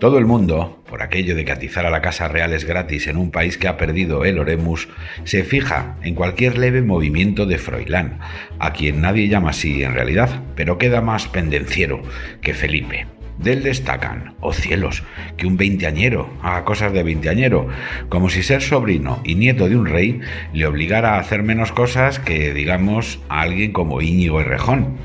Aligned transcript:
Todo 0.00 0.18
el 0.18 0.26
mundo, 0.26 0.80
por 0.88 1.02
aquello 1.02 1.34
de 1.34 1.44
que 1.44 1.50
atizar 1.50 1.84
a 1.84 1.90
la 1.90 2.00
casa 2.00 2.28
real 2.28 2.52
es 2.52 2.64
gratis 2.64 3.08
en 3.08 3.16
un 3.16 3.32
país 3.32 3.58
que 3.58 3.66
ha 3.66 3.76
perdido 3.76 4.24
el 4.24 4.38
oremus, 4.38 4.88
se 5.24 5.42
fija 5.42 5.96
en 6.02 6.14
cualquier 6.14 6.56
leve 6.56 6.82
movimiento 6.82 7.46
de 7.46 7.58
Froilán, 7.58 8.20
a 8.60 8.72
quien 8.72 9.00
nadie 9.00 9.26
llama 9.26 9.50
así 9.50 9.82
en 9.82 9.94
realidad, 9.94 10.44
pero 10.54 10.78
queda 10.78 11.00
más 11.00 11.26
pendenciero 11.26 12.00
que 12.42 12.54
Felipe. 12.54 13.08
Del 13.38 13.64
destacan, 13.64 14.34
oh 14.40 14.52
cielos, 14.52 15.02
que 15.36 15.48
un 15.48 15.56
veinteañero 15.56 16.30
haga 16.42 16.64
cosas 16.64 16.92
de 16.92 17.02
veinteañero, 17.02 17.66
como 18.08 18.30
si 18.30 18.44
ser 18.44 18.62
sobrino 18.62 19.20
y 19.24 19.34
nieto 19.34 19.68
de 19.68 19.76
un 19.76 19.86
rey 19.86 20.20
le 20.52 20.66
obligara 20.66 21.16
a 21.16 21.18
hacer 21.18 21.42
menos 21.42 21.72
cosas 21.72 22.20
que, 22.20 22.54
digamos, 22.54 23.18
a 23.28 23.40
alguien 23.40 23.72
como 23.72 24.00
Íñigo 24.00 24.40
Errejón 24.40 24.96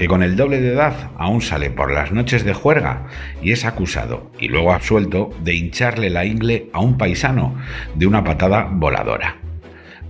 que 0.00 0.08
con 0.08 0.22
el 0.22 0.34
doble 0.34 0.62
de 0.62 0.72
edad 0.72 1.10
aún 1.18 1.42
sale 1.42 1.68
por 1.68 1.92
las 1.92 2.10
noches 2.10 2.42
de 2.42 2.54
juerga 2.54 3.02
y 3.42 3.52
es 3.52 3.66
acusado 3.66 4.30
y 4.38 4.48
luego 4.48 4.72
absuelto 4.72 5.28
de 5.44 5.54
hincharle 5.54 6.08
la 6.08 6.24
ingle 6.24 6.70
a 6.72 6.80
un 6.80 6.96
paisano 6.96 7.54
de 7.96 8.06
una 8.06 8.24
patada 8.24 8.66
voladora. 8.72 9.49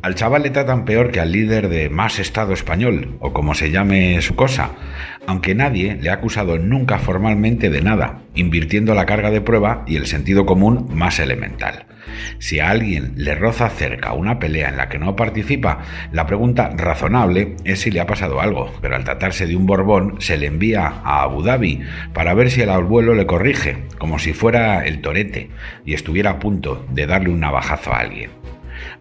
Al 0.03 0.15
chaval 0.15 0.45
le 0.45 0.51
tratan 0.51 0.87
peor 0.87 1.11
que 1.11 1.21
al 1.21 1.31
líder 1.31 1.69
de 1.69 1.91
Más 1.91 2.19
Estado 2.19 2.55
Español, 2.55 3.19
o 3.21 3.35
como 3.35 3.55
se 3.55 3.71
llame 3.71 4.23
su 4.23 4.35
cosa, 4.35 4.71
aunque 5.27 5.55
nadie 5.55 5.99
le 6.01 6.09
ha 6.09 6.15
acusado 6.15 6.59
nunca 6.59 6.99
formalmente 6.99 7.69
de 7.69 7.83
nada, 7.83 8.23
invirtiendo 8.35 8.95
la 8.95 9.05
carga 9.05 9.31
de 9.31 9.43
prueba 9.43 9.85
y 9.87 9.97
el 9.97 10.07
sentido 10.07 10.47
común 10.47 10.89
más 10.91 11.19
elemental. 11.19 11.85
Si 12.39 12.61
a 12.61 12.71
alguien 12.71 13.13
le 13.17 13.35
roza 13.35 13.69
cerca 13.69 14.15
una 14.15 14.39
pelea 14.39 14.71
en 14.71 14.79
la 14.79 14.89
que 14.89 14.99
no 14.99 15.17
participa, 15.17 15.81
la 16.12 16.25
pregunta 16.25 16.71
razonable 16.75 17.57
es 17.65 17.81
si 17.81 17.91
le 17.91 18.01
ha 18.01 18.07
pasado 18.07 18.41
algo, 18.41 18.73
pero 18.81 18.97
al 18.97 19.05
tratarse 19.05 19.47
de 19.47 19.55
un 19.55 19.67
Borbón 19.67 20.17
se 20.19 20.39
le 20.39 20.47
envía 20.47 20.87
a 21.05 21.23
Abu 21.25 21.43
Dhabi 21.43 21.83
para 22.15 22.33
ver 22.33 22.51
si 22.51 22.62
el 22.62 22.70
abuelo 22.70 23.14
le 23.14 23.27
corrige, 23.27 23.85
como 23.98 24.19
si 24.19 24.33
fuera 24.33 24.87
el 24.87 25.03
torete 25.03 25.51
y 25.85 25.92
estuviera 25.92 26.31
a 26.31 26.39
punto 26.39 26.87
de 26.91 27.07
darle 27.07 27.29
un 27.29 27.41
navajazo 27.41 27.92
a 27.92 27.98
alguien. 27.98 28.39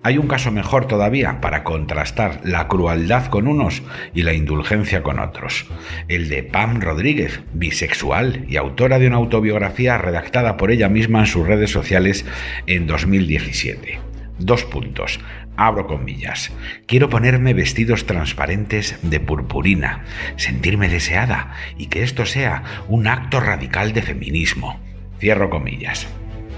Hay 0.04 0.18
un 0.18 0.28
caso 0.28 0.52
mejor 0.52 0.88
todavía 0.88 1.42
para 1.42 1.64
contrastar 1.64 2.42
la 2.44 2.68
crueldad 2.68 3.28
con 3.28 3.48
unos 3.48 3.84
y 4.14 4.24
la 4.24 4.34
indulgencia 4.34 5.04
con 5.04 5.20
otros. 5.20 5.66
El 6.08 6.30
de 6.30 6.44
Pam 6.44 6.82
Rodríguez, 6.82 7.42
bisexual 7.54 8.46
y 8.48 8.58
autora 8.58 9.00
de 9.00 9.08
una 9.08 9.18
autobiografía 9.18 9.98
redactada 9.98 10.58
por 10.58 10.72
ella 10.72 10.90
misma 10.90 11.20
en 11.20 11.26
sus 11.26 11.48
redes 11.48 11.72
sociales 11.72 12.26
en 12.68 12.88
2017. 12.88 14.00
Dos 14.40 14.64
puntos. 14.64 15.20
Abro 15.58 15.88
comillas. 15.88 16.54
Quiero 16.88 17.10
ponerme 17.10 17.54
vestidos 17.54 18.06
transparentes 18.06 18.98
de 19.02 19.20
purpurina, 19.20 20.06
sentirme 20.38 20.88
deseada 20.88 21.52
y 21.78 21.88
que 21.88 22.04
esto 22.04 22.26
sea 22.26 22.64
un 22.88 23.08
acto 23.08 23.42
radical 23.42 23.92
de 23.92 24.02
feminismo. 24.02 24.80
Cierro 25.20 25.50
comillas. 25.50 26.08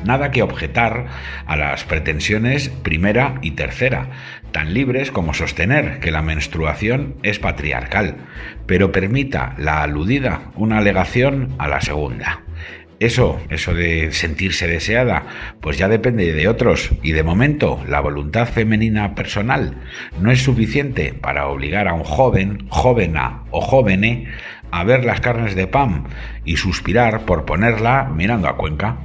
Nada 0.05 0.31
que 0.31 0.43
objetar 0.43 1.07
a 1.45 1.55
las 1.55 1.83
pretensiones 1.83 2.69
primera 2.69 3.35
y 3.41 3.51
tercera, 3.51 4.09
tan 4.51 4.73
libres 4.73 5.11
como 5.11 5.33
sostener 5.33 5.99
que 5.99 6.11
la 6.11 6.21
menstruación 6.21 7.15
es 7.23 7.39
patriarcal, 7.39 8.17
pero 8.65 8.91
permita 8.91 9.55
la 9.57 9.83
aludida 9.83 10.51
una 10.55 10.79
alegación 10.79 11.55
a 11.57 11.67
la 11.67 11.81
segunda. 11.81 12.41
Eso, 13.01 13.41
eso 13.49 13.73
de 13.73 14.11
sentirse 14.11 14.67
deseada, 14.67 15.23
pues 15.59 15.79
ya 15.79 15.87
depende 15.87 16.33
de 16.33 16.47
otros 16.47 16.91
y 17.01 17.13
de 17.13 17.23
momento 17.23 17.83
la 17.87 17.99
voluntad 17.99 18.47
femenina 18.47 19.15
personal 19.15 19.77
no 20.19 20.31
es 20.31 20.43
suficiente 20.43 21.11
para 21.11 21.47
obligar 21.47 21.87
a 21.87 21.95
un 21.95 22.03
joven, 22.03 22.67
jovena 22.69 23.41
o 23.49 23.59
jóvene 23.59 24.27
a 24.69 24.83
ver 24.83 25.03
las 25.03 25.19
carnes 25.19 25.55
de 25.55 25.65
Pam 25.65 26.03
y 26.45 26.57
suspirar 26.57 27.25
por 27.25 27.45
ponerla 27.45 28.03
mirando 28.15 28.47
a 28.47 28.55
Cuenca. 28.55 28.97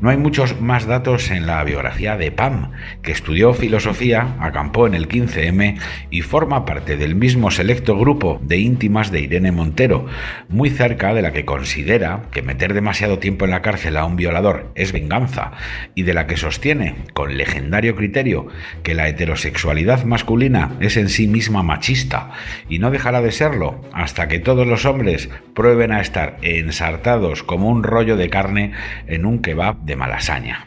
No 0.00 0.08
hay 0.08 0.16
muchos 0.16 0.62
más 0.62 0.86
datos 0.86 1.30
en 1.30 1.46
la 1.46 1.62
biografía 1.62 2.16
de 2.16 2.32
Pam, 2.32 2.70
que 3.02 3.12
estudió 3.12 3.52
filosofía, 3.52 4.34
acampó 4.40 4.86
en 4.86 4.94
el 4.94 5.08
15M 5.08 5.78
y 6.08 6.22
forma 6.22 6.64
parte 6.64 6.96
del 6.96 7.14
mismo 7.14 7.50
selecto 7.50 7.98
grupo 7.98 8.40
de 8.42 8.56
íntimas 8.56 9.10
de 9.10 9.20
Irene 9.20 9.52
Montero, 9.52 10.06
muy 10.48 10.70
cerca 10.70 11.12
de 11.12 11.20
la 11.20 11.32
que 11.32 11.44
considera 11.44 12.22
que 12.30 12.40
meter 12.40 12.72
demasiado 12.72 13.18
tiempo 13.18 13.44
en 13.44 13.50
la 13.50 13.60
cárcel 13.60 13.98
a 13.98 14.06
un 14.06 14.16
violador 14.16 14.72
es 14.74 14.92
venganza 14.92 15.52
y 15.94 16.04
de 16.04 16.14
la 16.14 16.26
que 16.26 16.38
sostiene, 16.38 16.94
con 17.12 17.36
legendario 17.36 17.94
criterio, 17.94 18.46
que 18.82 18.94
la 18.94 19.06
heterosexualidad 19.06 20.04
masculina 20.04 20.76
es 20.80 20.96
en 20.96 21.10
sí 21.10 21.28
misma 21.28 21.62
machista 21.62 22.30
y 22.70 22.78
no 22.78 22.90
dejará 22.90 23.20
de 23.20 23.32
serlo 23.32 23.82
hasta 23.92 24.28
que 24.28 24.38
todos 24.38 24.66
los 24.66 24.86
hombres 24.86 25.28
prueben 25.54 25.92
a 25.92 26.00
estar 26.00 26.38
ensartados 26.40 27.42
como 27.42 27.68
un 27.68 27.82
rollo 27.82 28.16
de 28.16 28.30
carne 28.30 28.72
en 29.06 29.26
un 29.26 29.42
kebab 29.42 29.89
Malasaña. 29.96 30.66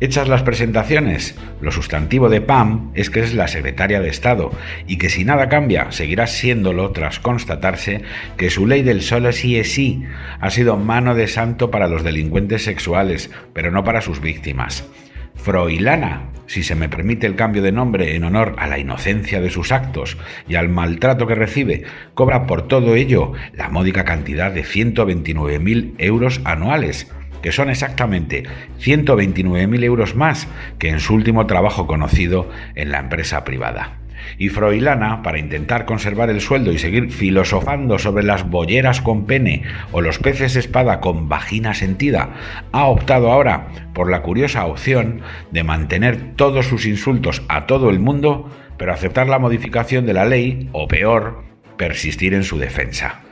Hechas 0.00 0.26
las 0.26 0.42
presentaciones, 0.42 1.38
lo 1.60 1.70
sustantivo 1.70 2.28
de 2.28 2.40
Pam 2.40 2.90
es 2.94 3.08
que 3.08 3.20
es 3.20 3.34
la 3.34 3.46
secretaria 3.46 4.00
de 4.00 4.08
Estado 4.08 4.50
y 4.88 4.98
que 4.98 5.08
si 5.08 5.24
nada 5.24 5.48
cambia 5.48 5.92
seguirá 5.92 6.26
siéndolo 6.26 6.90
tras 6.90 7.20
constatarse 7.20 8.02
que 8.36 8.50
su 8.50 8.66
ley 8.66 8.82
del 8.82 9.02
solo 9.02 9.30
sí 9.30 9.56
es 9.56 9.72
sí 9.72 10.02
ha 10.40 10.50
sido 10.50 10.76
mano 10.76 11.14
de 11.14 11.28
santo 11.28 11.70
para 11.70 11.86
los 11.86 12.02
delincuentes 12.02 12.64
sexuales, 12.64 13.30
pero 13.52 13.70
no 13.70 13.84
para 13.84 14.00
sus 14.00 14.20
víctimas. 14.20 14.84
Froilana, 15.36 16.32
si 16.46 16.62
se 16.62 16.74
me 16.74 16.88
permite 16.88 17.26
el 17.26 17.36
cambio 17.36 17.62
de 17.62 17.72
nombre 17.72 18.16
en 18.16 18.24
honor 18.24 18.56
a 18.58 18.66
la 18.66 18.78
inocencia 18.78 19.40
de 19.40 19.50
sus 19.50 19.72
actos 19.72 20.18
y 20.48 20.56
al 20.56 20.68
maltrato 20.68 21.26
que 21.26 21.34
recibe, 21.34 21.84
cobra 22.14 22.46
por 22.46 22.66
todo 22.66 22.96
ello 22.96 23.32
la 23.54 23.68
módica 23.68 24.04
cantidad 24.04 24.50
de 24.50 24.64
129.000 24.64 25.94
euros 25.98 26.40
anuales, 26.44 27.10
que 27.42 27.52
son 27.52 27.68
exactamente 27.70 28.44
129.000 28.80 29.84
euros 29.84 30.14
más 30.14 30.48
que 30.78 30.88
en 30.88 31.00
su 31.00 31.14
último 31.14 31.46
trabajo 31.46 31.86
conocido 31.86 32.48
en 32.74 32.90
la 32.90 33.00
empresa 33.00 33.44
privada. 33.44 33.98
Y 34.38 34.48
Froilana, 34.48 35.22
para 35.22 35.38
intentar 35.38 35.84
conservar 35.84 36.30
el 36.30 36.40
sueldo 36.40 36.72
y 36.72 36.78
seguir 36.78 37.10
filosofando 37.10 37.98
sobre 37.98 38.24
las 38.24 38.48
bolleras 38.48 39.00
con 39.00 39.26
pene 39.26 39.62
o 39.90 40.00
los 40.00 40.18
peces 40.18 40.56
espada 40.56 41.00
con 41.00 41.28
vagina 41.28 41.74
sentida, 41.74 42.30
ha 42.72 42.86
optado 42.86 43.32
ahora 43.32 43.68
por 43.94 44.10
la 44.10 44.22
curiosa 44.22 44.64
opción 44.66 45.22
de 45.50 45.64
mantener 45.64 46.34
todos 46.36 46.66
sus 46.66 46.86
insultos 46.86 47.42
a 47.48 47.66
todo 47.66 47.90
el 47.90 47.98
mundo, 47.98 48.48
pero 48.76 48.92
aceptar 48.92 49.28
la 49.28 49.38
modificación 49.38 50.06
de 50.06 50.14
la 50.14 50.24
ley, 50.24 50.68
o 50.72 50.88
peor, 50.88 51.44
persistir 51.76 52.32
en 52.34 52.44
su 52.44 52.58
defensa 52.58 53.22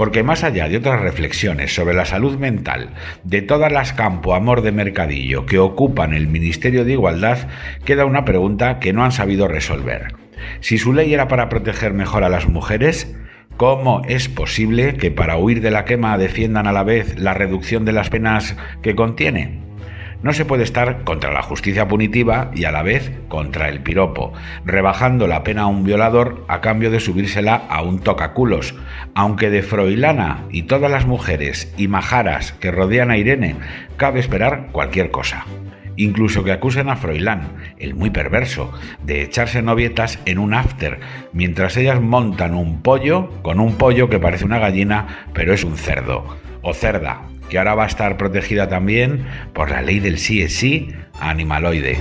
porque 0.00 0.22
más 0.22 0.44
allá 0.44 0.66
de 0.66 0.78
otras 0.78 1.02
reflexiones 1.02 1.74
sobre 1.74 1.92
la 1.92 2.06
salud 2.06 2.38
mental 2.38 2.94
de 3.22 3.42
todas 3.42 3.70
las 3.70 3.92
campo 3.92 4.34
amor 4.34 4.62
de 4.62 4.72
mercadillo 4.72 5.44
que 5.44 5.58
ocupan 5.58 6.14
el 6.14 6.26
Ministerio 6.26 6.86
de 6.86 6.92
Igualdad, 6.92 7.50
queda 7.84 8.06
una 8.06 8.24
pregunta 8.24 8.78
que 8.78 8.94
no 8.94 9.04
han 9.04 9.12
sabido 9.12 9.46
resolver. 9.46 10.14
Si 10.60 10.78
su 10.78 10.94
ley 10.94 11.12
era 11.12 11.28
para 11.28 11.50
proteger 11.50 11.92
mejor 11.92 12.24
a 12.24 12.30
las 12.30 12.48
mujeres, 12.48 13.14
¿cómo 13.58 14.00
es 14.08 14.30
posible 14.30 14.94
que 14.94 15.10
para 15.10 15.36
huir 15.36 15.60
de 15.60 15.70
la 15.70 15.84
quema 15.84 16.16
defiendan 16.16 16.66
a 16.66 16.72
la 16.72 16.82
vez 16.82 17.18
la 17.18 17.34
reducción 17.34 17.84
de 17.84 17.92
las 17.92 18.08
penas 18.08 18.56
que 18.80 18.94
contiene? 18.94 19.69
No 20.22 20.34
se 20.34 20.44
puede 20.44 20.64
estar 20.64 21.02
contra 21.04 21.32
la 21.32 21.42
justicia 21.42 21.88
punitiva 21.88 22.50
y 22.54 22.64
a 22.64 22.72
la 22.72 22.82
vez 22.82 23.10
contra 23.28 23.70
el 23.70 23.80
piropo, 23.80 24.34
rebajando 24.66 25.26
la 25.26 25.42
pena 25.44 25.62
a 25.62 25.66
un 25.66 25.82
violador 25.82 26.44
a 26.46 26.60
cambio 26.60 26.90
de 26.90 27.00
subírsela 27.00 27.54
a 27.54 27.82
un 27.82 28.00
tocaculos, 28.00 28.74
aunque 29.14 29.48
de 29.48 29.62
Froilana 29.62 30.44
y 30.50 30.64
todas 30.64 30.90
las 30.90 31.06
mujeres 31.06 31.72
y 31.78 31.88
majaras 31.88 32.52
que 32.52 32.70
rodean 32.70 33.10
a 33.10 33.16
Irene 33.16 33.56
cabe 33.96 34.20
esperar 34.20 34.68
cualquier 34.72 35.10
cosa. 35.10 35.46
Incluso 35.96 36.44
que 36.44 36.52
acusen 36.52 36.88
a 36.90 36.96
Froilán, 36.96 37.52
el 37.78 37.94
muy 37.94 38.10
perverso, 38.10 38.72
de 39.02 39.22
echarse 39.22 39.62
novietas 39.62 40.18
en 40.26 40.38
un 40.38 40.54
after, 40.54 41.00
mientras 41.32 41.76
ellas 41.76 42.00
montan 42.00 42.54
un 42.54 42.82
pollo 42.82 43.30
con 43.42 43.58
un 43.58 43.76
pollo 43.76 44.08
que 44.08 44.18
parece 44.18 44.44
una 44.44 44.58
gallina, 44.58 45.26
pero 45.32 45.52
es 45.52 45.64
un 45.64 45.76
cerdo, 45.76 46.24
o 46.62 46.72
cerda, 46.74 47.22
que 47.50 47.58
ahora 47.58 47.74
va 47.74 47.84
a 47.84 47.88
estar 47.88 48.16
protegida 48.16 48.68
también 48.68 49.26
por 49.52 49.70
la 49.70 49.82
ley 49.82 50.00
del 50.00 50.18
sí 50.18 50.40
es 50.40 50.54
sí 50.54 50.88
animaloide. 51.20 51.98